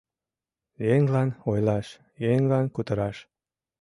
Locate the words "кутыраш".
2.75-3.17